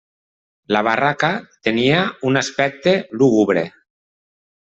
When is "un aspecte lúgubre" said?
2.31-3.67